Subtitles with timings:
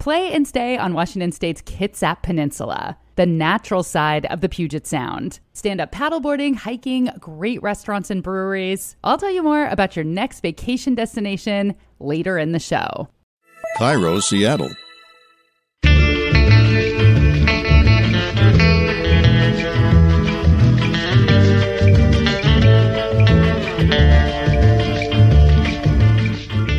[0.00, 5.40] play and stay on Washington State's Kitsap Peninsula, the natural side of the Puget Sound.
[5.52, 8.96] Stand up paddleboarding, hiking, great restaurants and breweries.
[9.04, 13.08] I'll tell you more about your next vacation destination later in the show.
[13.76, 14.70] KIRO, Seattle.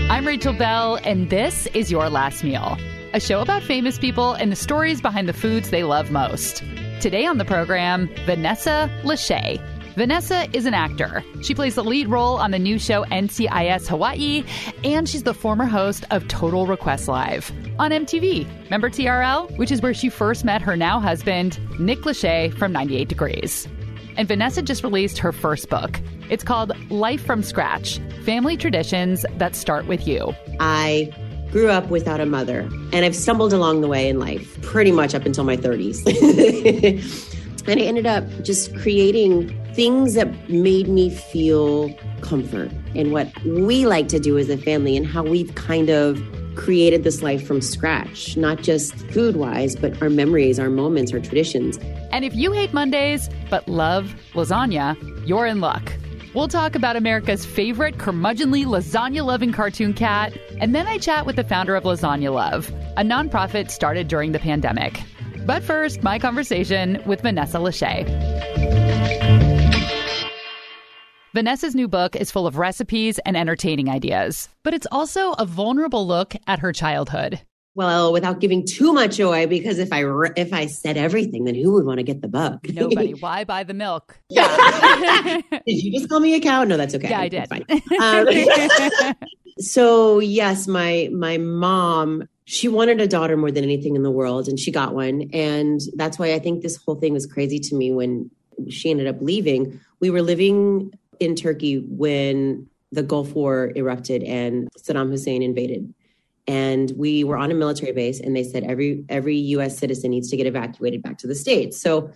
[0.09, 2.77] I'm Rachel Belle, and this is Your Last Meal,
[3.13, 6.63] a show about famous people and the stories behind the foods they love most.
[7.01, 9.61] Today on the program, Vanessa Lachey.
[9.95, 11.21] Vanessa is an actor.
[11.41, 14.45] She plays the lead role on the new show NCIS Hawaii,
[14.85, 18.47] and she's the former host of Total Request Live on MTV.
[18.65, 19.57] Remember TRL?
[19.57, 23.67] Which is where she first met her now husband, Nick Lachey from 98 Degrees.
[24.15, 25.99] And Vanessa just released her first book.
[26.29, 30.33] It's called Life from Scratch Family Traditions That Start With You.
[30.61, 31.11] I
[31.51, 32.61] grew up without a mother,
[32.93, 36.01] and I've stumbled along the way in life pretty much up until my 30s.
[37.67, 43.85] and I ended up just creating things that made me feel comfort and what we
[43.85, 46.21] like to do as a family and how we've kind of
[46.55, 51.19] created this life from scratch, not just food wise, but our memories, our moments, our
[51.19, 51.77] traditions.
[52.11, 55.93] And if you hate Mondays but love lasagna, you're in luck.
[56.33, 61.35] We'll talk about America's favorite curmudgeonly lasagna loving cartoon cat, and then I chat with
[61.35, 65.03] the founder of Lasagna Love, a nonprofit started during the pandemic.
[65.45, 68.07] But first, my conversation with Vanessa Lachey.
[71.33, 76.07] Vanessa's new book is full of recipes and entertaining ideas, but it's also a vulnerable
[76.07, 77.41] look at her childhood.
[77.73, 80.03] Well, without giving too much away, because if I
[80.35, 82.59] if I said everything, then who would want to get the book?
[82.73, 83.13] Nobody.
[83.13, 84.19] Why buy the milk?
[84.29, 85.41] Yeah.
[85.51, 86.65] did you just call me a cow?
[86.65, 87.09] No, that's okay.
[87.09, 87.47] Yeah, I did.
[88.01, 89.15] Um,
[89.59, 94.49] so yes, my my mom she wanted a daughter more than anything in the world,
[94.49, 97.75] and she got one, and that's why I think this whole thing was crazy to
[97.75, 98.29] me when
[98.69, 99.79] she ended up leaving.
[100.01, 105.93] We were living in Turkey when the Gulf War erupted and Saddam Hussein invaded
[106.47, 110.29] and we were on a military base and they said every every US citizen needs
[110.29, 111.79] to get evacuated back to the states.
[111.79, 112.11] So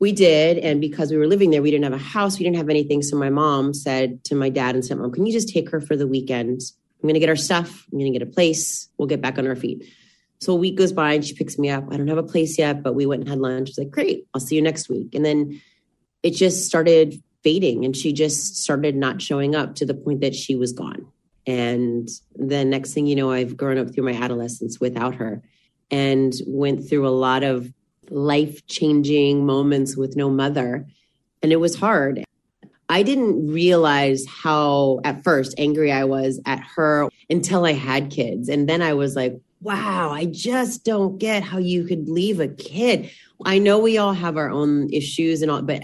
[0.00, 2.56] we did and because we were living there we didn't have a house, we didn't
[2.56, 5.70] have anything so my mom said to my dad and stepmom, "Can you just take
[5.70, 6.60] her for the weekend?
[7.02, 9.38] I'm going to get our stuff, I'm going to get a place, we'll get back
[9.38, 9.84] on our feet."
[10.40, 11.84] So a week goes by and she picks me up.
[11.90, 13.68] I don't have a place yet, but we went and had lunch.
[13.68, 15.60] She's like, "Great, I'll see you next week." And then
[16.22, 20.34] it just started fading and she just started not showing up to the point that
[20.34, 21.06] she was gone.
[21.46, 25.42] And the next thing you know, I've grown up through my adolescence without her
[25.90, 27.72] and went through a lot of
[28.10, 30.86] life changing moments with no mother.
[31.42, 32.24] And it was hard.
[32.88, 38.48] I didn't realize how, at first, angry I was at her until I had kids.
[38.48, 42.48] And then I was like, wow, I just don't get how you could leave a
[42.48, 43.10] kid.
[43.44, 45.82] I know we all have our own issues and all, but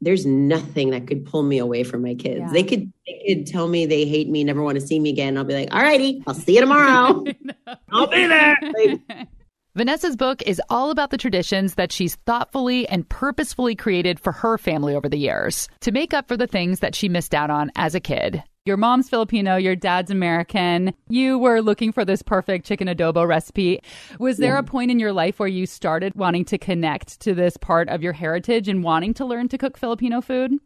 [0.00, 2.40] there's nothing that could pull me away from my kids.
[2.40, 2.52] Yeah.
[2.52, 5.36] They could they could tell me they hate me, never want to see me again.
[5.36, 7.24] I'll be like, all righty, I'll see you tomorrow.
[7.92, 8.56] I'll be there.
[8.62, 9.00] Like,
[9.76, 14.58] Vanessa's book is all about the traditions that she's thoughtfully and purposefully created for her
[14.58, 17.70] family over the years to make up for the things that she missed out on
[17.76, 18.42] as a kid.
[18.66, 20.92] Your mom's Filipino, your dad's American.
[21.08, 23.80] You were looking for this perfect chicken adobo recipe.
[24.18, 24.58] Was there yeah.
[24.58, 28.02] a point in your life where you started wanting to connect to this part of
[28.02, 30.58] your heritage and wanting to learn to cook Filipino food?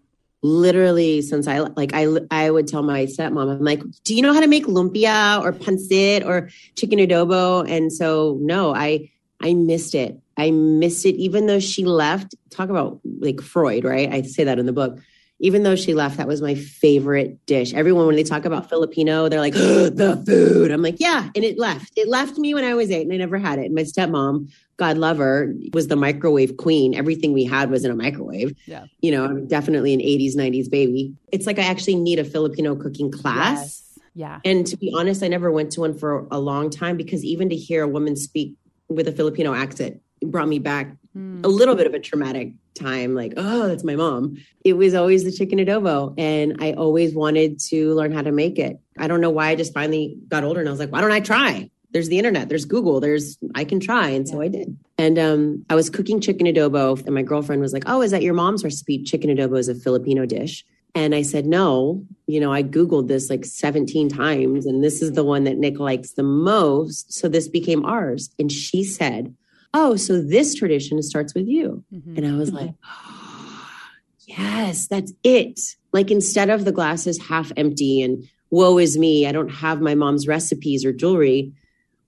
[0.42, 4.34] Literally, since I like, I I would tell my stepmom, I'm like, "Do you know
[4.34, 9.08] how to make lumpia or pancit or chicken adobo?" And so, no, I
[9.40, 10.18] I missed it.
[10.36, 12.34] I missed it, even though she left.
[12.50, 14.12] Talk about like Freud, right?
[14.12, 14.98] I say that in the book
[15.44, 17.74] even though she left, that was my favorite dish.
[17.74, 20.70] Everyone, when they talk about Filipino, they're like, the food.
[20.70, 21.28] I'm like, yeah.
[21.34, 21.92] And it left.
[21.96, 23.66] It left me when I was eight and I never had it.
[23.66, 26.94] And my stepmom, God love her, was the microwave queen.
[26.94, 28.56] Everything we had was in a microwave.
[28.64, 28.86] Yeah.
[29.02, 31.12] You know, I'm definitely an 80s, 90s baby.
[31.30, 33.58] It's like I actually need a Filipino cooking class.
[33.58, 34.00] Yes.
[34.14, 34.40] Yeah.
[34.46, 37.50] And to be honest, I never went to one for a long time because even
[37.50, 38.54] to hear a woman speak
[38.88, 41.44] with a Filipino accent brought me back mm.
[41.44, 44.36] a little bit of a traumatic time like oh that's my mom.
[44.64, 48.58] It was always the chicken adobo and i always wanted to learn how to make
[48.58, 48.78] it.
[48.98, 51.12] I don't know why i just finally got older and i was like why don't
[51.12, 51.70] i try?
[51.92, 54.32] There's the internet there's google there's i can try and yeah.
[54.32, 54.76] so i did.
[54.98, 58.22] And um, i was cooking chicken adobo and my girlfriend was like oh is that
[58.22, 59.02] your mom's recipe?
[59.02, 60.64] Chicken adobo is a filipino dish.
[60.96, 62.04] And i said no.
[62.26, 65.78] You know i googled this like 17 times and this is the one that nick
[65.78, 67.12] likes the most.
[67.12, 68.30] So this became ours.
[68.38, 69.34] And she said
[69.74, 71.84] oh, so this tradition starts with you.
[71.92, 72.16] Mm-hmm.
[72.16, 73.70] And I was like, oh,
[74.26, 75.60] yes, that's it.
[75.92, 79.94] Like instead of the glasses half empty and woe is me, I don't have my
[79.94, 81.52] mom's recipes or jewelry.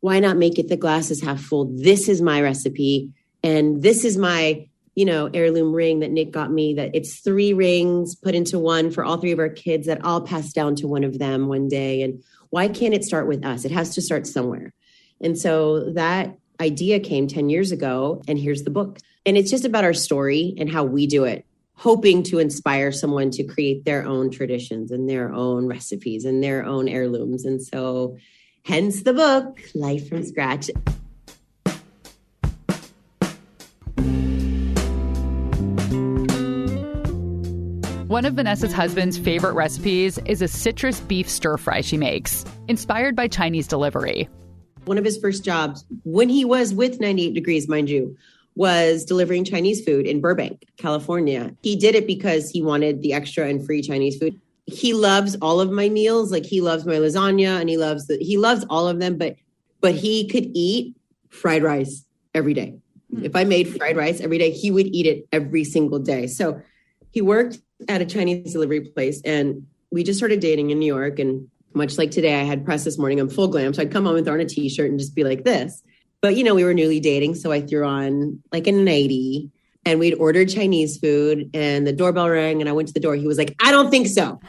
[0.01, 1.65] why not make it the glasses half full?
[1.65, 3.11] This is my recipe.
[3.43, 7.53] And this is my, you know, heirloom ring that Nick got me that it's three
[7.53, 10.87] rings put into one for all three of our kids that I'll pass down to
[10.87, 12.03] one of them one day.
[12.03, 13.65] And why can't it start with us?
[13.65, 14.73] It has to start somewhere.
[15.21, 18.23] And so that idea came 10 years ago.
[18.29, 18.99] And here's the book.
[19.25, 21.45] And it's just about our story and how we do it,
[21.75, 26.65] hoping to inspire someone to create their own traditions and their own recipes and their
[26.65, 27.45] own heirlooms.
[27.45, 28.17] And so,
[28.65, 30.71] hence the book, Life from Scratch.
[38.09, 43.17] One of Vanessa's husband's favorite recipes is a citrus beef stir fry she makes, inspired
[43.17, 44.29] by Chinese delivery.
[44.87, 48.17] One of his first jobs, when he was with 98 Degrees, mind you,
[48.55, 51.55] was delivering Chinese food in Burbank, California.
[51.63, 54.41] He did it because he wanted the extra and free Chinese food.
[54.65, 58.17] He loves all of my meals, like he loves my lasagna and he loves the,
[58.19, 59.37] he loves all of them, but
[59.81, 60.97] but he could eat
[61.29, 62.05] fried rice
[62.35, 62.75] every day.
[63.13, 63.25] Hmm.
[63.25, 66.27] If I made fried rice every day, he would eat it every single day.
[66.27, 66.61] So
[67.11, 67.59] he worked
[67.89, 71.99] at a Chinese delivery place and we just started dating in New York and much
[71.99, 73.21] like today, I had press this morning.
[73.21, 73.75] I'm full glam.
[73.75, 75.83] So I'd come home and throw on a t shirt and just be like this.
[76.21, 77.35] But, you know, we were newly dating.
[77.35, 79.51] So I threw on like a nightie
[79.85, 83.15] and we'd ordered Chinese food and the doorbell rang and I went to the door.
[83.15, 84.41] He was like, I don't think so.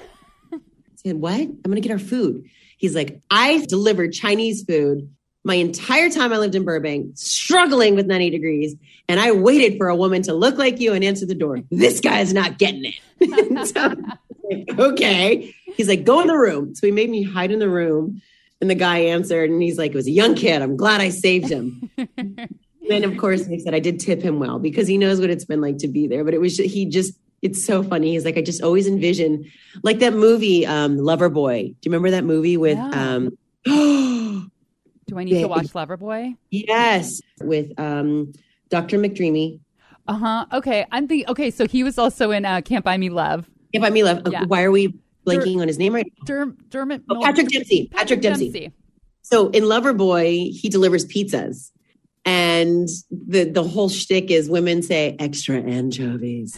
[0.53, 0.59] I
[0.95, 1.39] said, What?
[1.39, 2.45] I'm going to get our food.
[2.77, 5.09] He's like, I delivered Chinese food
[5.47, 8.75] my entire time I lived in Burbank, struggling with 90 degrees.
[9.07, 11.61] And I waited for a woman to look like you and answer the door.
[11.71, 13.67] This guy's not getting it.
[13.73, 13.95] so,
[14.79, 15.53] okay.
[15.75, 16.75] He's like, go in the room.
[16.75, 18.21] So he made me hide in the room.
[18.59, 20.61] And the guy answered, and he's like, it was a young kid.
[20.63, 21.91] I'm glad I saved him.
[22.89, 25.45] then, of course, he said, I did tip him well because he knows what it's
[25.45, 26.23] been like to be there.
[26.23, 27.13] But it was, he just,
[27.43, 28.13] it's so funny.
[28.13, 29.45] He's like, I just always envision,
[29.83, 31.61] like that movie, um, Loverboy.
[31.61, 33.15] Do you remember that movie with, Yeah.
[33.15, 33.37] um,
[35.07, 35.41] Do I need Yeah.
[35.43, 36.35] to watch Loverboy?
[36.49, 38.33] yes, with um,
[38.69, 38.97] Dr.
[38.97, 39.59] McDreamy.
[40.07, 40.45] Uh huh.
[40.53, 40.85] Okay.
[40.91, 41.51] I'm the okay.
[41.51, 43.49] So he was also in uh, Can't Buy Me Love.
[43.73, 44.45] If I me love, Yeah.
[44.45, 46.25] why are we blanking on his name right now?
[46.25, 47.03] Der- Dermot.
[47.09, 47.89] Oh, Patrick Dempsey.
[47.93, 48.71] Patrick Dempsey.
[49.21, 51.71] So in Loverboy, he delivers pizzas.
[52.25, 56.57] And the the whole shtick is women say extra anchovies.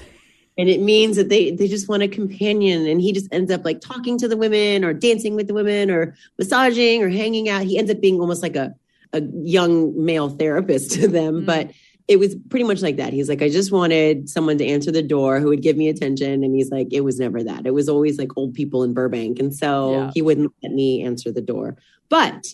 [0.58, 2.88] And it means that they they just want a companion.
[2.88, 5.92] And he just ends up like talking to the women or dancing with the women
[5.92, 7.64] or massaging or hanging out.
[7.64, 8.74] He ends up being almost like a,
[9.14, 11.42] a young male therapist to them.
[11.42, 11.46] Mm.
[11.46, 11.72] But
[12.10, 13.14] it was pretty much like that.
[13.14, 16.44] He's like, I just wanted someone to answer the door who would give me attention.
[16.44, 17.68] And he's like, it was never that.
[17.68, 19.38] It was always like old people in Burbank.
[19.40, 20.12] And so Yeah.
[20.16, 21.78] he wouldn't let me answer the door.
[22.10, 22.48] But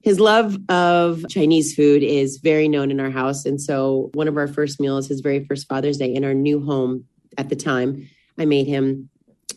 [0.00, 3.44] his love of Chinese food is very known in our house.
[3.46, 6.60] And so one of our first meals, his very first Father's Day in our new
[6.64, 7.04] home
[7.36, 9.10] at the time, I made him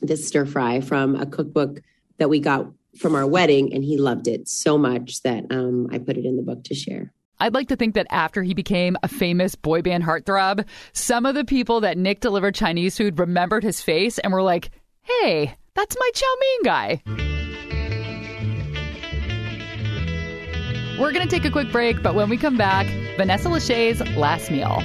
[0.04, 1.82] this stir fry from a cookbook
[2.20, 2.68] that we got
[3.00, 3.74] from our wedding.
[3.74, 6.76] And he loved it so much that um, I put it in the book to
[6.76, 7.12] share.
[7.42, 11.34] I'd like to think that after he became a famous boy band heartthrob, some of
[11.34, 14.70] the people that Nick delivered Chinese food remembered his face and were like,
[15.02, 17.02] hey, that's my chow mein guy.
[21.00, 22.86] We're going to take a quick break, but when we come back,
[23.18, 24.84] Vanessa Lachey's last meal.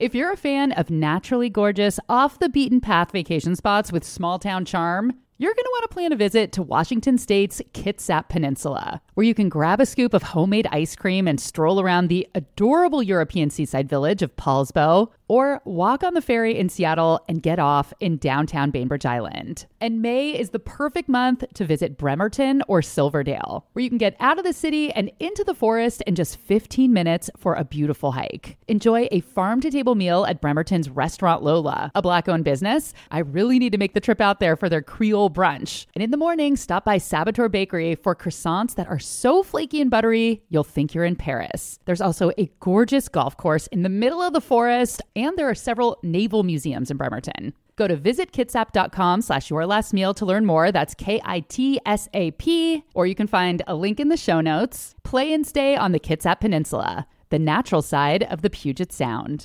[0.00, 4.40] If you're a fan of naturally gorgeous, off the beaten path vacation spots with small
[4.40, 9.02] town charm, you're going to want to plan a visit to Washington State's Kitsap Peninsula,
[9.14, 13.02] where you can grab a scoop of homemade ice cream and stroll around the adorable
[13.02, 17.94] European seaside village of Poulsbo, or walk on the ferry in Seattle and get off
[18.00, 19.66] in downtown Bainbridge Island.
[19.80, 24.16] And May is the perfect month to visit Bremerton or Silverdale, where you can get
[24.20, 28.12] out of the city and into the forest in just 15 minutes for a beautiful
[28.12, 28.58] hike.
[28.68, 32.92] Enjoy a farm to table meal at Bremerton's Restaurant Lola, a black owned business.
[33.10, 35.86] I really need to make the trip out there for their Creole brunch.
[35.94, 39.90] And in the morning, stop by Saboteur Bakery for croissants that are so flaky and
[39.90, 41.78] buttery, you'll think you're in Paris.
[41.84, 45.54] There's also a gorgeous golf course in the middle of the forest, and there are
[45.54, 47.54] several naval museums in Bremerton.
[47.76, 50.70] Go to visitkitsap.com slash your last meal to learn more.
[50.70, 52.84] That's K-I-T-S-A-P.
[52.94, 54.94] Or you can find a link in the show notes.
[55.02, 59.44] Play and stay on the Kitsap Peninsula, the natural side of the Puget Sound.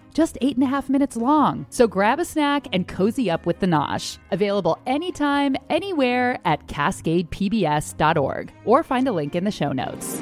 [0.13, 1.65] Just eight and a half minutes long.
[1.69, 4.17] So grab a snack and cozy up with the Nosh.
[4.31, 10.21] Available anytime, anywhere at cascadepbs.org or find a link in the show notes.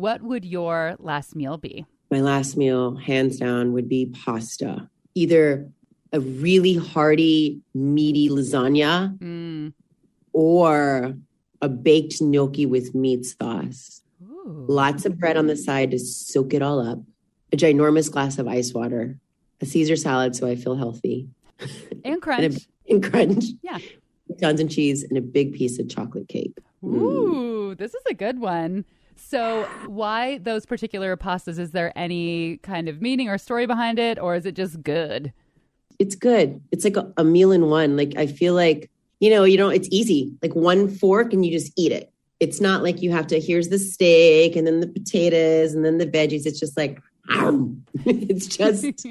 [0.00, 1.84] What would your last meal be?
[2.10, 4.88] My last meal, hands down, would be pasta.
[5.14, 5.68] Either
[6.12, 9.72] a really hearty, meaty lasagna Mm.
[10.32, 11.14] or
[11.62, 14.02] a baked gnocchi with meat sauce.
[14.22, 14.64] Ooh.
[14.68, 17.00] Lots of bread on the side to soak it all up.
[17.52, 19.18] A ginormous glass of ice water.
[19.60, 21.28] A Caesar salad so I feel healthy.
[22.04, 22.42] And crunch.
[22.44, 22.60] And, a,
[22.94, 23.44] and crunch.
[23.62, 23.78] Yeah.
[24.40, 26.56] Tons and cheese and a big piece of chocolate cake.
[26.82, 26.94] Mm.
[26.96, 28.84] Ooh, this is a good one.
[29.16, 31.58] So, why those particular pastas?
[31.58, 35.32] Is there any kind of meaning or story behind it, or is it just good?
[36.00, 36.60] It's good.
[36.72, 37.94] It's like a, a meal in one.
[37.94, 38.90] Like I feel like,
[39.20, 40.32] you know, you know, it's easy.
[40.42, 42.10] Like one fork and you just eat it.
[42.40, 45.98] It's not like you have to, here's the steak and then the potatoes and then
[45.98, 46.46] the veggies.
[46.46, 46.98] It's just like,
[48.06, 48.84] it's just,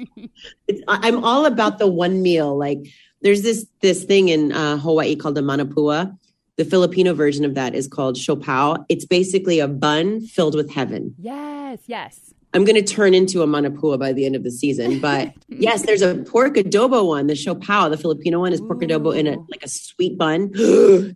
[0.66, 2.58] it's, I'm all about the one meal.
[2.58, 2.80] Like
[3.22, 6.18] there's this, this thing in uh, Hawaii called a manapua.
[6.56, 8.84] The Filipino version of that is called siopao.
[8.88, 11.14] It's basically a bun filled with heaven.
[11.18, 12.34] yes, yes.
[12.52, 14.98] I'm going to turn into a manapua by the end of the season.
[14.98, 17.28] But yes, there's a pork adobo one.
[17.28, 20.50] The siopao, the Filipino one, is pork adobo in a like a sweet bun.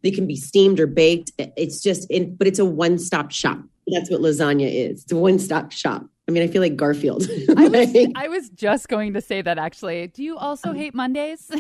[0.03, 1.33] they can be steamed or baked.
[1.39, 3.59] It's just, in, but it's a one stop shop.
[3.89, 5.03] That's what lasagna is.
[5.03, 6.07] It's a one stop shop.
[6.27, 7.29] I mean, I feel like Garfield.
[7.57, 10.07] I was, I was just going to say that actually.
[10.07, 11.51] Do you also um, hate Mondays?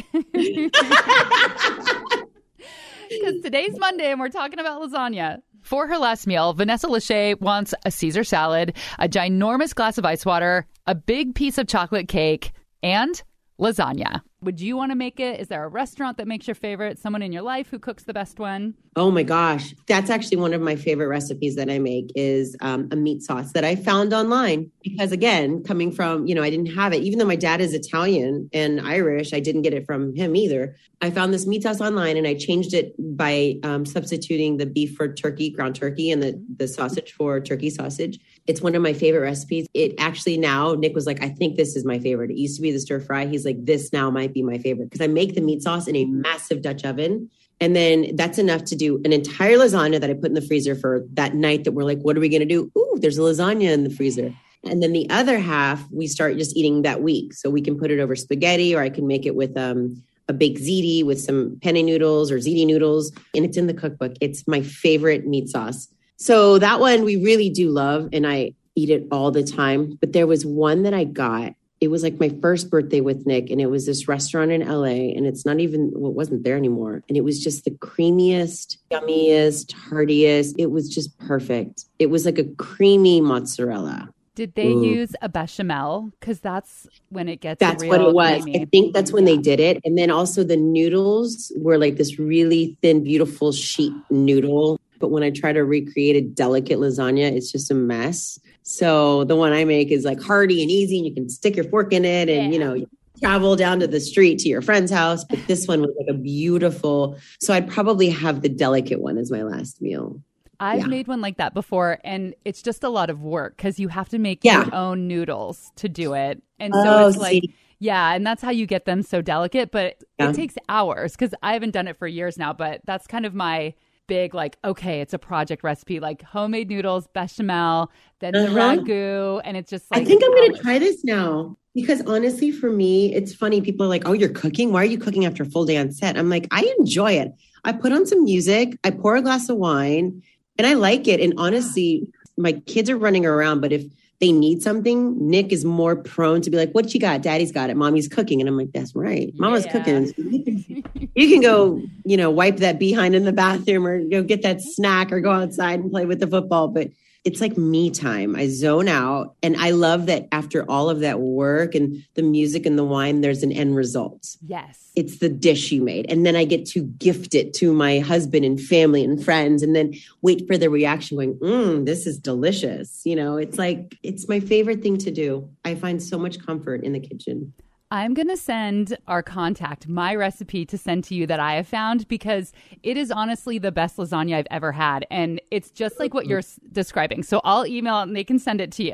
[3.20, 5.38] Because today's Monday and we're talking about lasagna.
[5.62, 10.26] For her last meal, Vanessa Lachey wants a Caesar salad, a ginormous glass of ice
[10.26, 12.52] water, a big piece of chocolate cake,
[12.82, 13.22] and
[13.58, 14.20] lasagna.
[14.44, 15.40] Would you want to make it?
[15.40, 16.98] Is there a restaurant that makes your favorite?
[16.98, 18.74] Someone in your life who cooks the best one?
[18.94, 22.88] Oh my gosh, that's actually one of my favorite recipes that I make is um,
[22.92, 26.74] a meat sauce that I found online because again, coming from you know I didn't
[26.74, 30.14] have it even though my dad is Italian and Irish, I didn't get it from
[30.14, 30.76] him either.
[31.00, 34.94] I found this meat sauce online and I changed it by um, substituting the beef
[34.94, 38.20] for turkey, ground turkey, and the the sausage for turkey sausage.
[38.46, 39.66] It's one of my favorite recipes.
[39.72, 42.30] It actually now Nick was like, I think this is my favorite.
[42.30, 43.26] It used to be the stir fry.
[43.26, 45.96] He's like, this now might be my favorite because I make the meat sauce in
[45.96, 47.30] a massive Dutch oven.
[47.60, 50.74] And then that's enough to do an entire lasagna that I put in the freezer
[50.74, 52.70] for that night that we're like, what are we going to do?
[52.76, 54.34] Ooh, there's a lasagna in the freezer.
[54.64, 57.32] And then the other half, we start just eating that week.
[57.34, 60.32] So we can put it over spaghetti or I can make it with um, a
[60.32, 63.12] baked ziti with some penne noodles or ziti noodles.
[63.34, 64.14] And it's in the cookbook.
[64.20, 65.88] It's my favorite meat sauce.
[66.16, 68.08] So that one we really do love.
[68.12, 69.96] And I eat it all the time.
[70.00, 71.54] But there was one that I got
[71.84, 75.12] it was like my first birthday with Nick, and it was this restaurant in LA,
[75.14, 77.02] and it's not even well, it wasn't there anymore.
[77.08, 80.54] And it was just the creamiest, yummiest, heartiest.
[80.58, 81.84] It was just perfect.
[81.98, 84.08] It was like a creamy mozzarella.
[84.34, 84.82] Did they Ooh.
[84.82, 86.10] use a bechamel?
[86.18, 88.42] Because that's when it gets That's real what it was.
[88.42, 88.62] creamy.
[88.62, 89.80] I think that's when they did it.
[89.84, 94.80] And then also the noodles were like this really thin, beautiful sheet noodle.
[95.04, 98.40] But when I try to recreate a delicate lasagna, it's just a mess.
[98.62, 101.66] So the one I make is like hearty and easy, and you can stick your
[101.66, 102.88] fork in it, and you know, you
[103.20, 105.22] travel down to the street to your friend's house.
[105.22, 107.18] But this one was like a beautiful.
[107.38, 110.22] So I'd probably have the delicate one as my last meal.
[110.58, 110.86] I've Yeah.
[110.86, 114.08] made one like that before, and it's just a lot of work because you have
[114.08, 114.64] to make Yeah.
[114.64, 116.42] your own noodles to do it.
[116.58, 117.54] And so Oh, it's like, see.
[117.78, 120.30] yeah, and that's how you get them so delicate, but Yeah.
[120.30, 123.34] it takes hours because I haven't done it for years now, but that's kind of
[123.34, 123.74] my
[124.06, 128.76] big, like, okay, it's a project recipe, like homemade noodles, bechamel, then Uh-huh.
[128.76, 132.50] ragu, and it's just like, I think I'm going to try this now because honestly,
[132.50, 133.60] for me, it's funny.
[133.60, 134.72] People are like, "Oh, you're cooking?
[134.72, 137.32] Why are you cooking after a full day on set?" I'm like, I enjoy it.
[137.64, 140.22] I put on some music, I pour a glass of wine,
[140.58, 141.20] and I like it.
[141.20, 142.06] And honestly,
[142.36, 143.84] my kids are running around, but if
[144.20, 147.22] they need something, Nick is more prone to be like, "What you got?
[147.22, 147.76] Daddy's got it.
[147.76, 149.32] Mommy's cooking," and I'm like, "That's right.
[149.36, 149.72] Mama's Yeah.
[149.72, 150.12] cooking."
[151.14, 154.60] you can go, you know, wipe that behind in the bathroom or go get that
[154.60, 156.68] snack or go outside and play with the football.
[156.68, 156.90] But
[157.24, 158.36] it's like me time.
[158.36, 159.34] I zone out.
[159.42, 163.22] And I love that after all of that work and the music and the wine,
[163.22, 164.36] there's an end result.
[164.46, 164.90] Yes.
[164.94, 166.10] It's the dish you made.
[166.10, 169.74] And then I get to gift it to my husband and family and friends and
[169.74, 173.00] then wait for the reaction going, mm, this is delicious.
[173.04, 175.48] You know, it's like, it's my favorite thing to do.
[175.64, 177.54] I find so much comfort in the kitchen.
[177.90, 181.68] I'm going to send our contact my recipe to send to you that I have
[181.68, 185.06] found because it is honestly the best lasagna I've ever had.
[185.10, 187.22] And it's just like what you're describing.
[187.22, 188.92] So I'll email it and they can send it to you.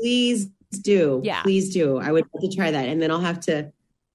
[0.00, 0.48] please
[0.82, 1.20] do.
[1.24, 1.42] Yeah.
[1.42, 1.98] Please do.
[1.98, 2.88] I would love to try that.
[2.88, 3.72] And then I'll have to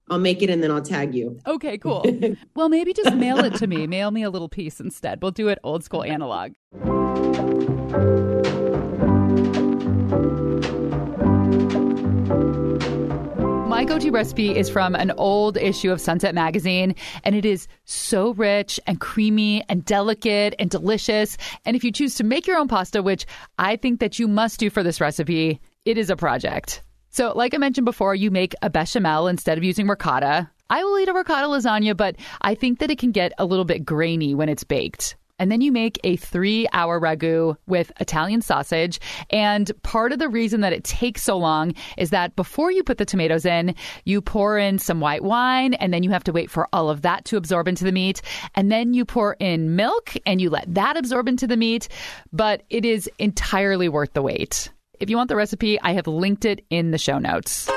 [0.09, 1.39] I'll make it and then I'll tag you.
[1.47, 2.05] Okay, cool.
[2.55, 3.87] well, maybe just mail it to me.
[3.87, 5.21] Mail me a little piece instead.
[5.21, 6.51] We'll do it old school analog.
[13.81, 17.67] My go to recipe is from an old issue of Sunset Magazine, and it is
[17.85, 21.35] so rich and creamy and delicate and delicious.
[21.65, 23.25] And if you choose to make your own pasta, which
[23.57, 26.83] I think that you must do for this recipe, it is a project.
[27.09, 30.47] So, like I mentioned before, you make a bechamel instead of using ricotta.
[30.69, 33.65] I will eat a ricotta lasagna, but I think that it can get a little
[33.65, 35.15] bit grainy when it's baked.
[35.41, 38.99] And then you make a three hour ragu with Italian sausage.
[39.31, 42.99] And part of the reason that it takes so long is that before you put
[42.99, 43.73] the tomatoes in,
[44.05, 47.01] you pour in some white wine and then you have to wait for all of
[47.01, 48.21] that to absorb into the meat.
[48.53, 51.87] And then you pour in milk and you let that absorb into the meat.
[52.31, 54.69] But it is entirely worth the wait.
[54.99, 57.67] If you want the recipe, I have linked it in the show notes.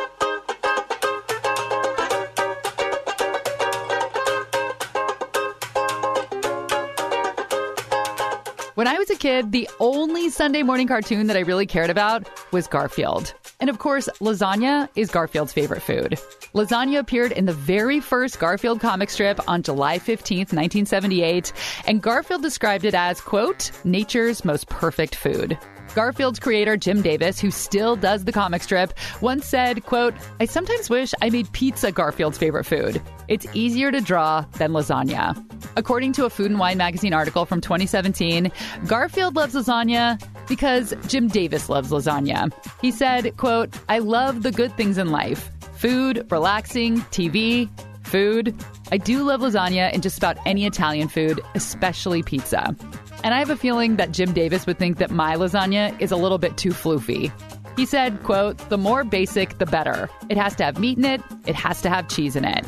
[8.74, 12.28] When I was a kid, the only Sunday morning cartoon that I really cared about
[12.52, 13.32] was Garfield.
[13.60, 16.18] And of course, lasagna is Garfield's favorite food.
[16.54, 21.52] Lasagna appeared in the very first Garfield comic strip on July 15th, 1978,
[21.86, 25.56] and Garfield described it as, quote, nature's most perfect food.
[25.94, 30.90] Garfield's creator Jim Davis, who still does the comic strip, once said, quote, I sometimes
[30.90, 33.00] wish I made pizza Garfield's favorite food.
[33.28, 35.40] It's easier to draw than lasagna.
[35.76, 38.50] According to a Food and Wine magazine article from 2017,
[38.86, 42.52] Garfield loves lasagna because Jim Davis loves lasagna.
[42.80, 45.50] He said, quote, I love the good things in life.
[45.76, 47.68] Food, relaxing, TV,
[48.02, 48.54] food.
[48.92, 52.76] I do love lasagna and just about any Italian food, especially pizza.
[53.24, 56.16] And I have a feeling that Jim Davis would think that my lasagna is a
[56.16, 57.32] little bit too floofy.
[57.76, 60.08] He said, quote, the more basic, the better.
[60.28, 62.64] It has to have meat in it, it has to have cheese in it.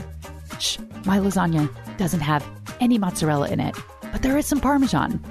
[0.59, 2.47] Shh, my lasagna doesn't have
[2.81, 3.77] any mozzarella in it,
[4.13, 5.23] but there is some Parmesan.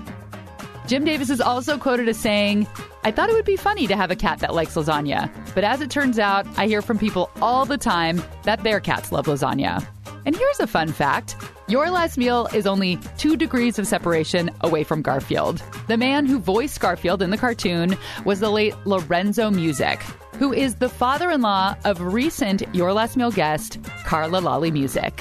[0.87, 2.67] Jim Davis is also quoted as saying,
[3.03, 5.81] I thought it would be funny to have a cat that likes lasagna, but as
[5.81, 9.85] it turns out, I hear from people all the time that their cats love lasagna.
[10.25, 11.35] And here's a fun fact
[11.67, 15.61] Your Last Meal is only two degrees of separation away from Garfield.
[15.87, 20.03] The man who voiced Garfield in the cartoon was the late Lorenzo Music,
[20.37, 25.17] who is the father in law of recent Your Last Meal guest, Carla Lalli Music.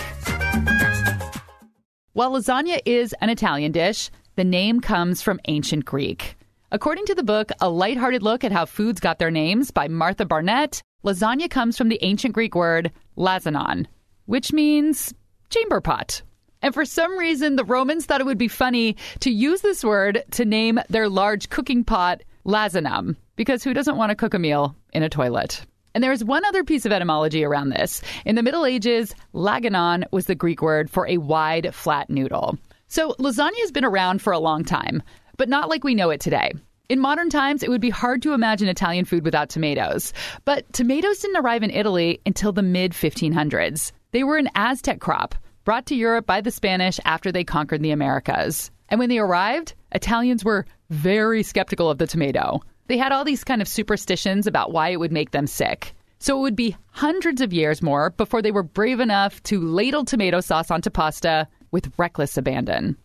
[2.15, 6.37] While lasagna is an Italian dish, the name comes from ancient Greek.
[6.73, 10.25] According to the book A Lighthearted Look at How Foods Got Their Names by Martha
[10.25, 13.87] Barnette, lasagna comes from the ancient Greek word lasanon,
[14.27, 15.15] which means
[15.49, 16.23] chamber pot.
[16.61, 20.25] And for some reason, the Romans thought it would be funny to use this word
[20.33, 24.75] to name their large cooking pot lasanum, because who doesn't want to cook a meal
[24.95, 25.65] in a toilet?
[25.95, 28.03] And there's one other piece of etymology around this.
[28.25, 32.59] In the Middle Ages, laganon was the Greek word for a wide, flat noodle.
[32.89, 35.03] So lasagna has been around for a long time,
[35.37, 36.53] but not like we know it today.
[36.89, 40.13] In modern times, it would be hard to imagine Italian food without tomatoes.
[40.45, 43.93] But tomatoes didn't arrive in Italy until the mid 1500s.
[44.11, 47.91] They were an Aztec crop brought to Europe by the Spanish after they conquered the
[47.91, 48.71] Americas.
[48.91, 52.61] And when they arrived, Italians were very skeptical of the tomato.
[52.87, 55.95] They had all these kind of superstitions about why it would make them sick.
[56.19, 60.05] So it would be hundreds of years more before they were brave enough to ladle
[60.05, 62.97] tomato sauce onto pasta with reckless abandon.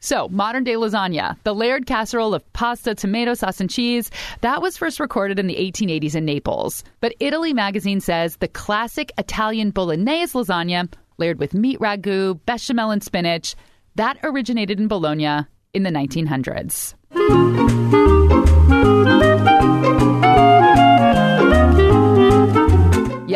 [0.00, 4.10] So, modern day lasagna, the layered casserole of pasta, tomato sauce, and cheese,
[4.42, 6.84] that was first recorded in the 1880s in Naples.
[7.00, 13.02] But Italy magazine says the classic Italian bolognese lasagna, layered with meat ragu, bechamel, and
[13.02, 13.54] spinach,
[13.94, 16.94] that originated in Bologna in the 1900s.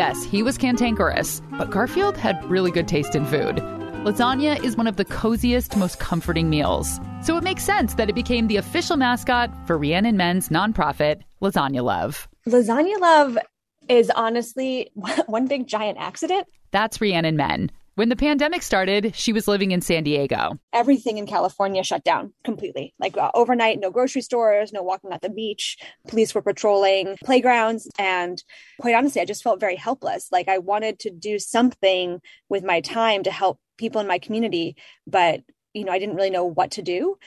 [0.09, 3.57] Yes, he was cantankerous, but Garfield had really good taste in food.
[4.07, 6.99] Lasagna is one of the coziest, most comforting meals.
[7.21, 11.83] So it makes sense that it became the official mascot for Rhiannon Menn's nonprofit, Lasagna
[11.83, 12.27] Love.
[12.47, 13.37] Lasagna Love
[13.87, 14.89] is honestly
[15.27, 16.47] one big giant accident.
[16.71, 17.69] That's Rhiannon Menn.
[17.99, 20.57] When the pandemic started, she was living in San Diego.
[20.71, 22.93] Everything in California shut down completely.
[22.97, 25.77] Like uh, overnight, no grocery stores, no walking at the beach.
[26.07, 27.89] Police were patrolling playgrounds.
[27.99, 28.41] And
[28.79, 30.29] quite honestly, I just felt very helpless.
[30.31, 34.77] Like I wanted to do something with my time to help people in my community,
[35.05, 35.41] but
[35.73, 37.17] you know, I didn't really know what to do.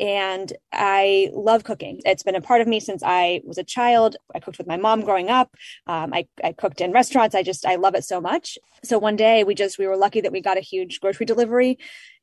[0.00, 2.00] And I love cooking.
[2.06, 4.16] It's been a part of me since I was a child.
[4.34, 5.54] I cooked with my mom growing up.
[5.86, 7.34] Um, I, I cooked in restaurants.
[7.34, 8.56] I just, I love it so much.
[8.82, 11.78] So one day we just, we were lucky that we got a huge grocery delivery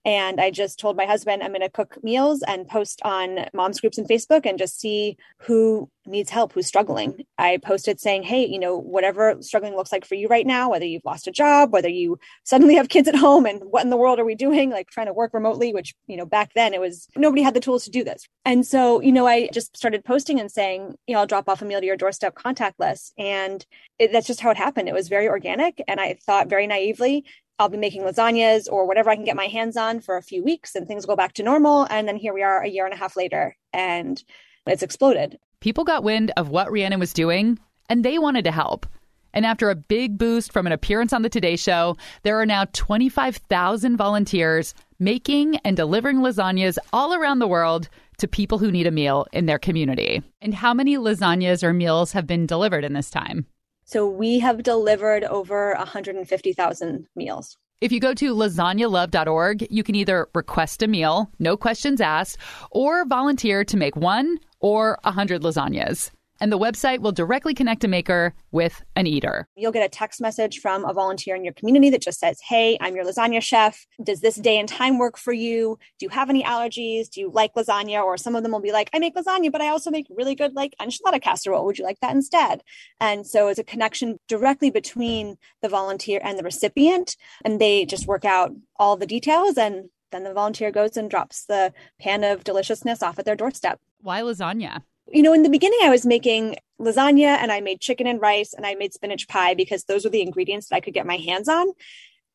[0.08, 3.82] And I just told my husband I'm going to cook meals and post on moms
[3.82, 7.26] groups and Facebook and just see who needs help, who's struggling.
[7.38, 10.86] I posted saying, hey, you know, whatever struggling looks like for you right now, whether
[10.86, 13.98] you've lost a job, whether you suddenly have kids at home and what in the
[13.98, 14.70] world are we doing?
[14.70, 17.60] Like trying to work remotely, which, you know, back then it was nobody had the
[17.60, 18.26] tools to do this.
[18.46, 21.62] And so, you know, I just started posting and saying, you know, I'll drop off
[21.62, 23.12] a meal to your doorstep contactless.
[23.17, 23.65] And
[24.00, 24.88] it, that's just how it happened.
[24.88, 25.84] It was very organic.
[25.86, 27.26] And I thought very naively,
[27.60, 30.43] I'll be making lasagnas or whatever I can get my hands on for a few
[30.43, 31.88] weeks and things go back to normal.
[31.89, 34.24] And then here we are a year and a half later and
[34.67, 35.39] it's exploded.
[35.60, 37.58] People got wind of what Rhiannon was doing
[37.89, 38.86] and they wanted to help.
[39.34, 42.65] And after a big boost from an appearance on the Today Show, there are now
[42.74, 48.91] 25,000 volunteers making and delivering lasagnas all around the world to people who need a
[48.91, 50.24] meal in their community.
[50.41, 53.46] And how many lasagnas or meals have been delivered in this time?
[53.88, 57.58] So we have delivered over 150,000 meals.
[57.80, 62.38] If you go to lasagnalove.org, you can either request a meal, no questions asked,
[62.69, 67.84] or volunteer to make one or a 100 lasagnas and the website will directly connect
[67.84, 69.47] a maker with an eater.
[69.56, 72.78] You'll get a text message from a volunteer in your community that just says, Hey,
[72.82, 73.86] I'm your lasagna chef.
[74.04, 75.78] Does this day and time work for you?
[76.00, 77.10] Do you have any allergies?
[77.10, 78.04] Do you like lasagna?
[78.04, 80.36] Or some of them will be like, I make lasagna, but I also make really
[80.36, 81.65] good like enchilada casserole.
[81.65, 82.62] Would you like that instead?
[83.00, 87.15] And so it's a connection directly between the volunteer and the recipient.
[87.43, 91.45] And they just work out all the details and then the volunteer goes and drops
[91.45, 93.80] the pan of deliciousness off at their doorstep.
[94.02, 94.84] Why lasagna?
[95.12, 98.54] You know, in the beginning, I was making lasagna and I made chicken and rice
[98.54, 101.17] and I made spinach pie because those were the ingredients that I could get my
[101.17, 101.67] hands on.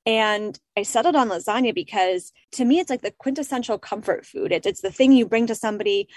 [0.05, 4.53] And I settled on lasagna because to me, it's like the quintessential comfort food.
[4.53, 6.09] It's, it's the thing you bring to somebody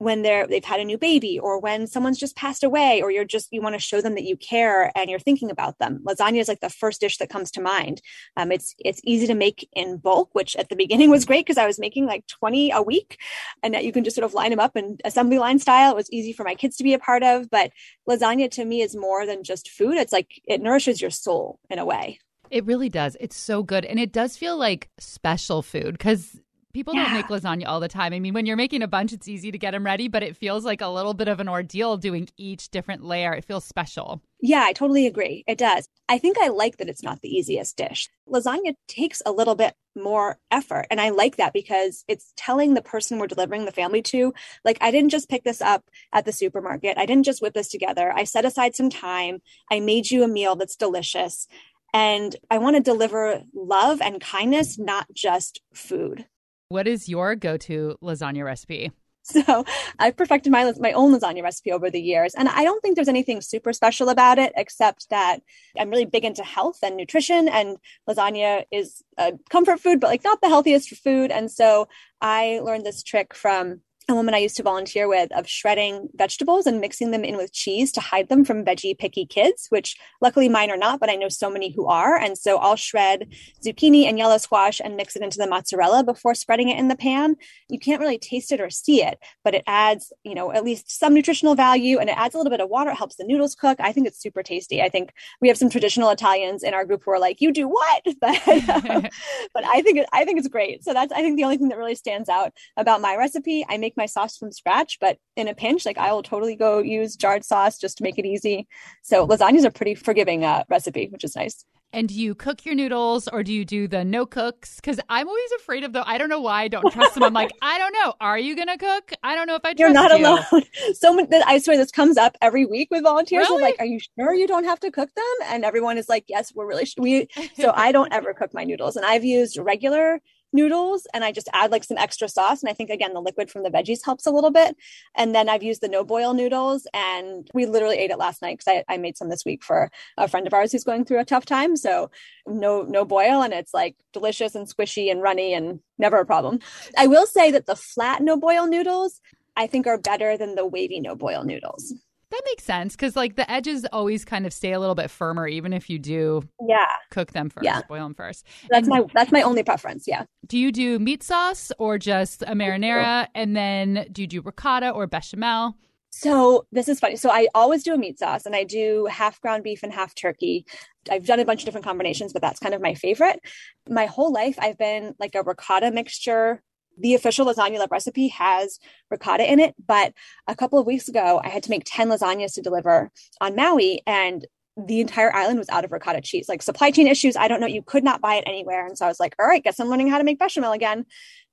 [0.00, 3.22] when they're they've had a new baby or when someone's just passed away or you're
[3.22, 6.40] just you want to show them that you care and you're thinking about them lasagna
[6.40, 8.00] is like the first dish that comes to mind
[8.38, 11.58] um, it's it's easy to make in bulk which at the beginning was great because
[11.58, 13.20] i was making like 20 a week
[13.62, 15.96] and that you can just sort of line them up in assembly line style it
[15.96, 17.70] was easy for my kids to be a part of but
[18.08, 21.78] lasagna to me is more than just food it's like it nourishes your soul in
[21.78, 22.18] a way
[22.50, 23.16] it really does.
[23.20, 23.84] It's so good.
[23.84, 26.40] And it does feel like special food because
[26.72, 27.04] People yeah.
[27.04, 28.12] don't make lasagna all the time.
[28.12, 30.36] I mean, when you're making a bunch, it's easy to get them ready, but it
[30.36, 33.32] feels like a little bit of an ordeal doing each different layer.
[33.32, 34.22] It feels special.
[34.40, 35.44] Yeah, I totally agree.
[35.46, 35.88] It does.
[36.08, 38.08] I think I like that it's not the easiest dish.
[38.28, 40.86] Lasagna takes a little bit more effort.
[40.90, 44.32] And I like that because it's telling the person we're delivering the family to,
[44.64, 46.96] like, I didn't just pick this up at the supermarket.
[46.96, 48.12] I didn't just whip this together.
[48.14, 49.42] I set aside some time.
[49.70, 51.48] I made you a meal that's delicious.
[51.92, 56.26] And I want to deliver love and kindness, not just food.
[56.70, 58.92] What is your go to lasagna recipe?
[59.22, 59.66] So
[59.98, 63.06] I've perfected my my own lasagna recipe over the years, and I don't think there's
[63.06, 65.40] anything super special about it, except that
[65.78, 67.76] I'm really big into health and nutrition, and
[68.08, 71.30] lasagna is a comfort food, but like not the healthiest food.
[71.30, 71.86] And so
[72.22, 76.66] I learned this trick from a woman I used to volunteer with of shredding vegetables
[76.66, 80.48] and mixing them in with cheese to hide them from veggie picky kids, which luckily
[80.48, 82.16] mine are not, but I know so many who are.
[82.16, 83.32] And so I'll shred
[83.64, 86.96] zucchini and yellow squash and mix it into the mozzarella before spreading it in the
[86.96, 87.36] pan.
[87.68, 90.90] You can't really taste it or see it, but it adds, you know, at least
[90.90, 92.90] some nutritional value and it adds a little bit of water.
[92.90, 93.78] It helps the noodles cook.
[93.80, 94.82] I think it's super tasty.
[94.82, 97.68] I think we have some traditional Italians in our group who are like, you do
[97.68, 98.02] what?
[98.20, 98.38] But,
[99.54, 100.84] but I think, I think it's great.
[100.84, 103.64] So that's, I think the only thing that really stands out about my recipe.
[103.68, 106.80] I make my sauce from scratch, but in a pinch, like I will totally go
[106.80, 108.66] use jarred sauce just to make it easy.
[109.02, 111.64] So lasagna is a pretty forgiving uh, recipe, which is nice.
[111.92, 114.76] And do you cook your noodles or do you do the no cooks?
[114.76, 116.08] Because I'm always afraid of the.
[116.08, 117.24] I don't know why I don't trust them.
[117.24, 118.14] I'm like, I don't know.
[118.20, 119.12] Are you gonna cook?
[119.24, 120.26] I don't know if I trust You're not you.
[120.26, 120.62] alone.
[120.94, 123.48] So I swear this comes up every week with volunteers.
[123.48, 123.62] Really?
[123.62, 125.24] like, are you sure you don't have to cook them?
[125.46, 126.86] And everyone is like, yes, we're really.
[126.96, 130.20] We so I don't ever cook my noodles, and I've used regular
[130.52, 132.62] noodles and I just add like some extra sauce.
[132.62, 134.76] And I think again, the liquid from the veggies helps a little bit.
[135.14, 138.58] And then I've used the no boil noodles and we literally ate it last night
[138.58, 141.20] because I, I made some this week for a friend of ours who's going through
[141.20, 141.76] a tough time.
[141.76, 142.10] So
[142.46, 146.60] no, no boil and it's like delicious and squishy and runny and never a problem.
[146.96, 149.20] I will say that the flat no boil noodles
[149.56, 151.92] I think are better than the wavy no boil noodles.
[152.30, 155.48] That makes sense because like the edges always kind of stay a little bit firmer,
[155.48, 157.82] even if you do yeah cook them first, yeah.
[157.88, 158.46] boil them first.
[158.70, 160.04] That's and my that's my only preference.
[160.06, 160.24] Yeah.
[160.46, 164.90] Do you do meat sauce or just a marinara, and then do you do ricotta
[164.90, 165.76] or bechamel?
[166.10, 167.16] So this is funny.
[167.16, 170.14] So I always do a meat sauce, and I do half ground beef and half
[170.14, 170.66] turkey.
[171.10, 173.40] I've done a bunch of different combinations, but that's kind of my favorite.
[173.88, 176.62] My whole life, I've been like a ricotta mixture
[177.00, 178.78] the official lasagna love recipe has
[179.10, 180.12] ricotta in it, but
[180.46, 183.10] a couple of weeks ago, I had to make 10 lasagnas to deliver
[183.40, 184.02] on Maui.
[184.06, 187.36] And the entire island was out of ricotta cheese, like supply chain issues.
[187.36, 187.66] I don't know.
[187.66, 188.86] You could not buy it anywhere.
[188.86, 191.06] And so I was like, all right, guess I'm learning how to make bechamel again.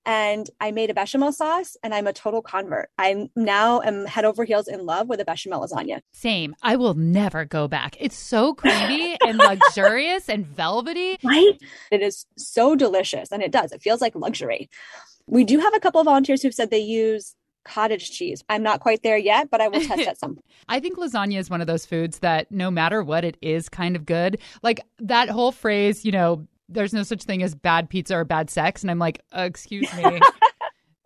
[0.06, 2.90] And I made a bechamel sauce and I'm a total convert.
[2.98, 6.00] I now am head over heels in love with a bechamel lasagna.
[6.14, 6.56] Same.
[6.62, 7.98] I will never go back.
[8.00, 11.18] It's so creamy and luxurious and velvety.
[11.26, 11.58] Right?
[11.92, 13.74] It is so delicious and it does.
[13.74, 14.70] It feels like luxury.
[15.28, 18.44] We do have a couple of volunteers who've said they use cottage cheese.
[18.50, 20.40] I'm not quite there yet, but I will test at some.
[20.70, 23.96] I think lasagna is one of those foods that no matter what it is kind
[23.96, 24.40] of good.
[24.64, 28.50] Like that whole phrase, you know, there's no such thing as bad pizza or bad
[28.50, 30.20] sex and I'm like, uh, "Excuse me."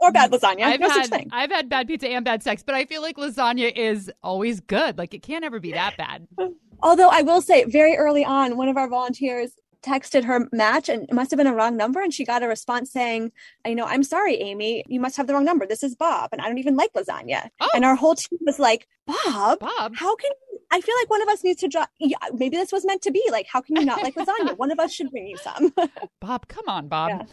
[0.01, 0.63] or bad lasagna.
[0.63, 3.71] I've no had I've had bad pizza and bad sex, but I feel like lasagna
[3.75, 4.97] is always good.
[4.97, 6.27] Like it can't ever be that bad.
[6.83, 11.03] Although I will say, very early on, one of our volunteers texted her match and
[11.03, 12.01] it must have been a wrong number.
[12.01, 13.31] And she got a response saying
[13.65, 14.83] you know i'm sorry amy.
[14.87, 15.65] You must have the wrong number.
[15.65, 17.49] This is bob and i don't even like lasagna.
[17.59, 17.69] Oh.
[17.73, 19.95] and our whole team was like bob bob.
[19.95, 20.31] how can
[20.71, 23.11] i feel like one of us needs to drop yeah, maybe this was meant to
[23.11, 23.23] be.
[23.31, 24.57] Like how can you not like lasagna?
[24.57, 25.73] One of us should bring you some.
[26.21, 27.09] Bob come on bob.
[27.09, 27.23] Yeah.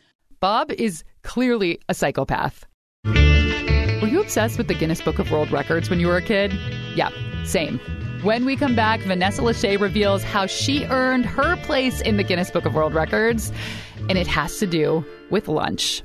[0.40, 2.66] bob is clearly a psychopath.
[3.04, 6.52] Were you obsessed with the guinness book of world records when you were a kid?
[6.94, 7.10] Yeah
[7.48, 7.80] same
[8.22, 12.50] when we come back, Vanessa Lachey reveals how she earned her place in the Guinness
[12.50, 13.52] Book of World Records,
[14.08, 16.02] and it has to do with lunch.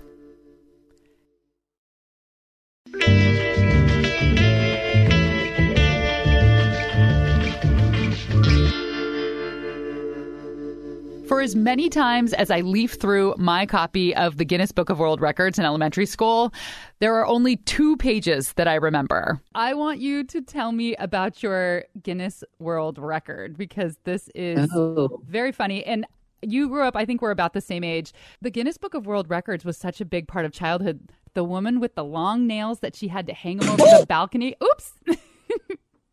[11.34, 15.00] For as many times as I leaf through my copy of the Guinness Book of
[15.00, 16.54] World Records in elementary school,
[17.00, 19.41] there are only two pages that I remember.
[19.56, 25.24] I want you to tell me about your Guinness World Record because this is oh.
[25.28, 25.84] very funny.
[25.84, 26.06] And
[26.43, 28.13] you grew up, I think we're about the same age.
[28.43, 31.00] The Guinness Book of World Records was such a big part of childhood.
[31.34, 34.56] The woman with the long nails that she had to hang them over the balcony.
[34.63, 34.93] Oops.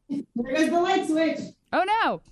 [0.08, 1.40] there goes the light switch.
[1.74, 2.22] Oh no.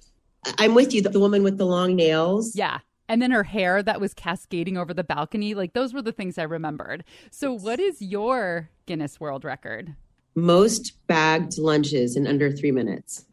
[0.59, 1.03] I'm with you.
[1.03, 2.55] The woman with the long nails.
[2.55, 2.79] Yeah.
[3.09, 5.55] And then her hair that was cascading over the balcony.
[5.55, 7.05] Like those were the things I remembered.
[7.31, 9.95] So, what is your Guinness World Record?
[10.35, 13.25] Most bagged lunches in under three minutes.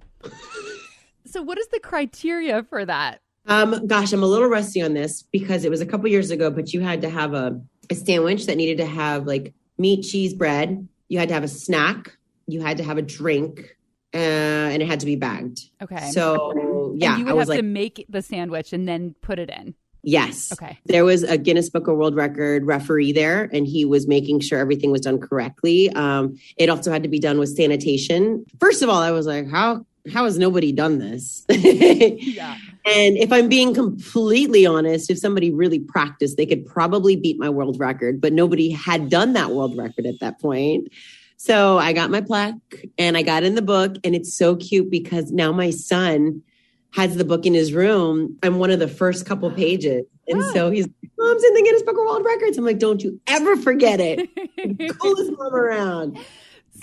[1.26, 3.22] so, what is the criteria for that?
[3.48, 6.50] Um, gosh, I'm a little rusty on this because it was a couple years ago,
[6.50, 10.34] but you had to have a, a sandwich that needed to have like meat, cheese,
[10.34, 10.88] bread.
[11.10, 12.18] You had to have a snack.
[12.48, 13.76] You had to have a drink
[14.16, 15.60] uh, and it had to be bagged.
[15.82, 16.10] Okay.
[16.12, 19.50] So yeah, and you would have like, to make the sandwich and then put it
[19.50, 19.76] in.
[20.04, 20.52] Yes.
[20.54, 20.78] Okay.
[20.86, 24.60] There was a Guinness Book of World Record referee there, and he was making sure
[24.60, 25.90] everything was done correctly.
[25.90, 28.46] Um, it also had to be done with sanitation.
[28.60, 31.44] First of all, I was like, how how has nobody done this?
[31.50, 32.58] yeah.
[32.86, 37.50] And if I'm being completely honest, if somebody really practiced, they could probably beat my
[37.50, 40.90] world record, but nobody had done that world record at that point.
[41.38, 42.56] So I got my plaque
[42.98, 46.44] and I got in the book, and it's so cute because now my son
[46.92, 48.38] has the book in his room.
[48.42, 50.06] I'm one of the first couple pages.
[50.28, 52.58] And so he's mom's in the Guinness Book of World Records.
[52.58, 54.30] I'm like, don't you ever forget it.
[55.00, 56.18] coolest mom around.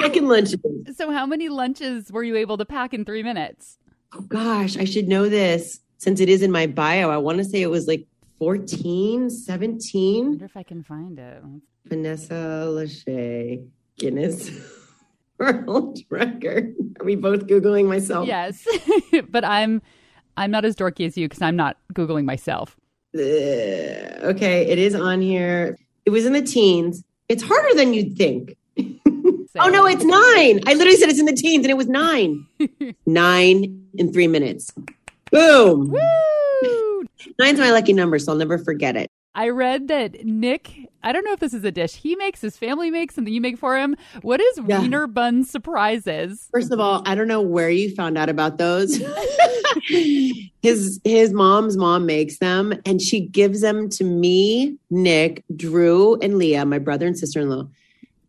[0.00, 0.60] Second lunches.
[0.96, 3.78] So how many lunches were you able to pack in three minutes?
[4.14, 7.10] Oh gosh, I should know this since it is in my bio.
[7.10, 8.06] I want to say it was like
[8.38, 10.24] 14, 17.
[10.24, 11.42] I wonder if I can find it.
[11.86, 13.66] Vanessa Lachey.
[14.02, 14.50] Guinness
[15.38, 16.74] World Record.
[16.98, 18.26] Are we both googling myself?
[18.26, 18.66] Yes,
[19.28, 19.80] but I'm
[20.36, 22.76] I'm not as dorky as you because I'm not googling myself.
[23.14, 23.20] Uh,
[24.32, 25.78] okay, it is on here.
[26.04, 27.04] It was in the teens.
[27.28, 28.56] It's harder than you'd think.
[28.78, 30.60] oh no, it's nine.
[30.66, 32.44] I literally said it's in the teens, and it was nine.
[33.06, 34.72] nine in three minutes.
[35.30, 35.92] Boom.
[35.92, 37.04] Woo!
[37.38, 39.08] Nine's my lucky number, so I'll never forget it.
[39.34, 42.56] I read that Nick, I don't know if this is a dish he makes, his
[42.56, 43.96] family makes, something you make for him.
[44.22, 44.80] What is yeah.
[44.80, 46.48] wiener bun surprises?
[46.52, 48.96] First of all, I don't know where you found out about those.
[50.62, 56.38] his his mom's mom makes them and she gives them to me, Nick, Drew, and
[56.38, 57.68] Lea, my brother and sister-in-law,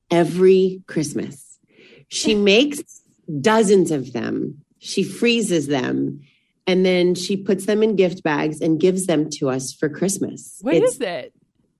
[0.09, 1.59] every Christmas.
[2.07, 3.01] She makes
[3.41, 4.63] dozens of them.
[4.79, 6.21] She freezes them
[6.65, 10.59] and then she puts them in gift bags and gives them to us for Christmas.
[10.61, 11.33] What it's, is it?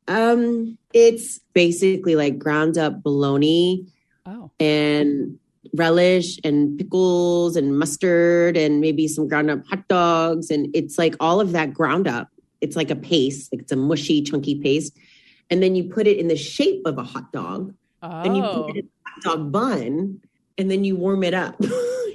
[0.08, 3.86] Um, it's basically like ground up bologna
[4.26, 4.52] oh.
[4.60, 5.40] and
[5.74, 11.16] relish and pickles and mustard and maybe some ground up hot dogs and it's like
[11.20, 12.30] all of that ground up.
[12.62, 14.98] It's like a paste, like it's a mushy, chunky paste.
[15.50, 17.74] And then you put it in the shape of a hot dog.
[18.02, 18.22] Oh.
[18.22, 20.22] And you put it in a hot dog bun
[20.58, 21.60] and then you warm it up.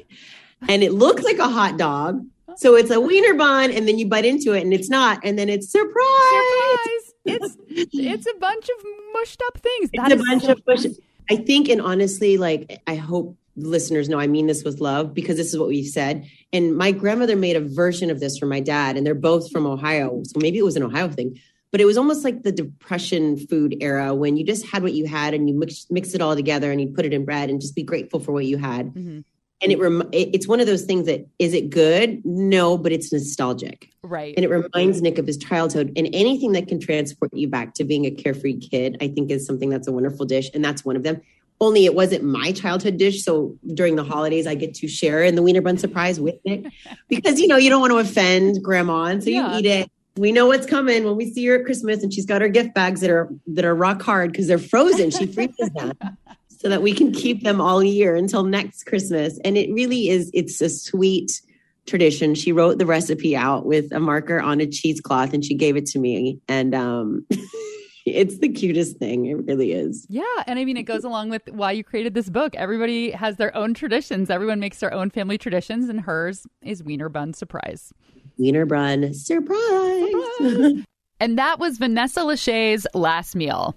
[0.68, 2.24] and it looks like a hot dog
[2.58, 5.38] so it's a wiener bun, and then you bite into it, and it's not, and
[5.38, 5.94] then it's surprise.
[5.94, 7.07] Surprise!
[7.28, 9.90] It's it's a bunch of mushed up things.
[9.94, 10.86] That it's a bunch so of mush.
[11.30, 15.36] I think, and honestly, like I hope listeners know I mean this with love because
[15.36, 16.26] this is what we've said.
[16.52, 19.66] And my grandmother made a version of this for my dad, and they're both from
[19.66, 20.22] Ohio.
[20.24, 21.38] So maybe it was an Ohio thing,
[21.70, 25.06] but it was almost like the depression food era when you just had what you
[25.06, 27.60] had and you mix, mix it all together and you put it in bread and
[27.60, 28.86] just be grateful for what you had.
[28.94, 29.20] Mm-hmm.
[29.60, 32.24] And it, rem- it's one of those things that is it good?
[32.24, 33.90] No, but it's nostalgic.
[34.02, 34.32] Right.
[34.36, 37.84] And it reminds Nick of his childhood and anything that can transport you back to
[37.84, 40.48] being a carefree kid, I think is something that's a wonderful dish.
[40.54, 41.20] And that's one of them
[41.60, 43.24] only it wasn't my childhood dish.
[43.24, 46.66] So during the holidays, I get to share in the Wiener Bun surprise with Nick
[47.08, 49.04] because, you know, you don't want to offend grandma.
[49.04, 49.52] And so yeah.
[49.52, 49.90] you eat it.
[50.16, 52.74] We know what's coming when we see her at Christmas and she's got her gift
[52.74, 55.10] bags that are, that are rock hard because they're frozen.
[55.10, 55.92] She freezes them
[56.58, 59.38] so that we can keep them all year until next Christmas.
[59.44, 61.40] And it really is, it's a sweet
[61.86, 62.34] tradition.
[62.34, 65.86] She wrote the recipe out with a marker on a cheesecloth and she gave it
[65.86, 66.40] to me.
[66.48, 67.26] And, um,
[68.06, 69.26] it's the cutest thing.
[69.26, 70.06] It really is.
[70.08, 70.22] Yeah.
[70.46, 72.54] And I mean, it goes along with why you created this book.
[72.56, 74.30] Everybody has their own traditions.
[74.30, 77.92] Everyone makes their own family traditions, and hers is Wiener Bun Surprise.
[78.38, 80.12] Wiener Bun Surprise.
[80.38, 80.84] surprise.
[81.20, 83.76] and that was Vanessa Lachey's last meal.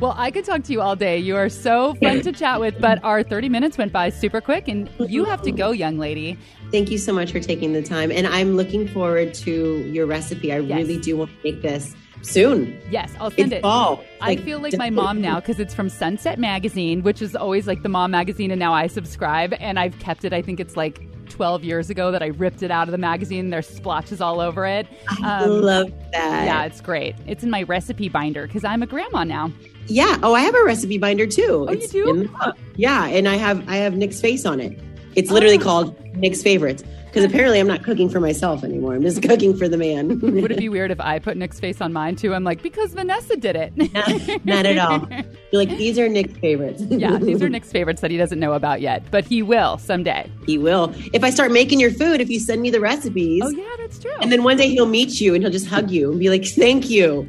[0.00, 1.18] Well, I could talk to you all day.
[1.18, 4.68] You are so fun to chat with, but our 30 minutes went by super quick,
[4.68, 6.38] and you have to go, young lady.
[6.70, 8.12] Thank you so much for taking the time.
[8.12, 10.52] And I'm looking forward to your recipe.
[10.52, 10.76] I yes.
[10.78, 12.80] really do want to make this soon.
[12.90, 13.62] Yes, I'll send it's it.
[13.62, 14.04] Fall.
[14.20, 17.66] I like, feel like my mom now because it's from Sunset Magazine, which is always
[17.66, 20.32] like the mom magazine, and now I subscribe and I've kept it.
[20.32, 23.50] I think it's like 12 years ago that I ripped it out of the magazine.
[23.50, 24.86] There's splotches all over it.
[25.18, 26.44] Um, I love that.
[26.44, 27.14] Yeah, it's great.
[27.26, 29.52] It's in my recipe binder because I'm a grandma now.
[29.88, 30.18] Yeah.
[30.22, 31.66] Oh, I have a recipe binder too.
[31.68, 32.30] Oh, it's you do?
[32.76, 34.78] yeah, and I have I have Nick's face on it.
[35.14, 35.62] It's literally oh.
[35.62, 38.94] called Nick's favorites because apparently I'm not cooking for myself anymore.
[38.94, 40.20] I'm just cooking for the man.
[40.20, 42.34] Would it be weird if I put Nick's face on mine too?
[42.34, 43.76] I'm like, because Vanessa did it.
[43.92, 45.08] not, not at all.
[45.50, 46.82] You're like, these are Nick's favorites.
[46.88, 50.30] yeah, these are Nick's favorites that he doesn't know about yet, but he will someday.
[50.46, 50.94] He will.
[51.12, 53.42] If I start making your food, if you send me the recipes.
[53.44, 54.16] Oh, yeah, that's true.
[54.20, 56.44] And then one day he'll meet you and he'll just hug you and be like,
[56.44, 57.28] thank you.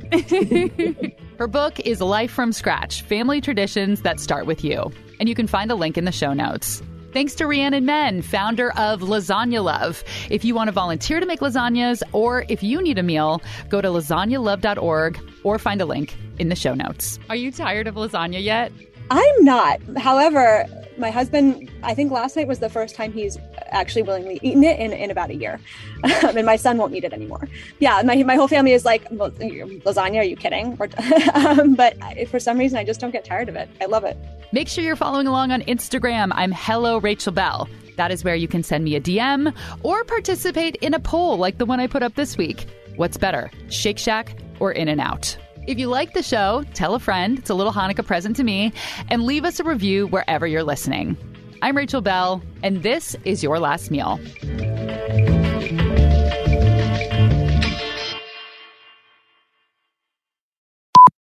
[1.39, 4.91] Her book is Life from Scratch Family Traditions That Start With You.
[5.21, 6.83] And you can find a link in the show notes.
[7.13, 10.03] Thanks to Rhiannon Menn, founder of Lasagna Love.
[10.29, 13.79] If you want to volunteer to make lasagnas or if you need a meal, go
[13.79, 17.17] to lasagnalove.org or find a link in the show notes.
[17.29, 18.73] Are you tired of lasagna yet?
[19.09, 19.79] I'm not.
[19.97, 20.65] However,
[20.99, 24.79] my husband, I think last night was the first time he's actually willingly eaten it
[24.79, 25.59] in, in about a year.
[26.03, 27.47] and my son won't eat it anymore.
[27.79, 30.77] Yeah, my, my whole family is like, lasagna, are you kidding?
[31.33, 31.95] um, but
[32.29, 33.69] for some reason, I just don't get tired of it.
[33.81, 34.17] I love it.
[34.51, 36.31] Make sure you're following along on Instagram.
[36.33, 37.69] I'm Hello Rachel Belle.
[37.97, 41.57] That is where you can send me a DM or participate in a poll like
[41.57, 42.65] the one I put up this week.
[42.95, 45.37] What's better, Shake Shack or In N Out?
[45.69, 47.37] If you like the show, tell a friend.
[47.37, 48.73] It's a little Hanukkah present to me.
[49.09, 51.15] And leave us a review wherever you're listening.
[51.61, 54.19] I'm Rachel Belle, and this is Your Last Meal.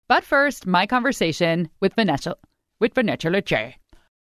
[0.09, 2.35] But first, my conversation with Vanessa
[2.81, 3.75] with Vanessa Lachey.